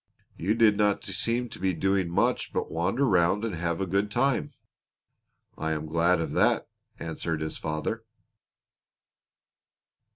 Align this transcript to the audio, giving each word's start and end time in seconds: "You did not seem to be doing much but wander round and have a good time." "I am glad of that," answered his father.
"You 0.35 0.55
did 0.55 0.77
not 0.77 1.03
seem 1.03 1.47
to 1.49 1.59
be 1.59 1.75
doing 1.75 2.09
much 2.09 2.53
but 2.53 2.71
wander 2.71 3.05
round 3.07 3.45
and 3.45 3.53
have 3.53 3.79
a 3.79 3.85
good 3.85 4.09
time." 4.09 4.51
"I 5.55 5.73
am 5.73 5.85
glad 5.85 6.19
of 6.19 6.31
that," 6.31 6.67
answered 6.97 7.39
his 7.39 7.59
father. 7.59 8.03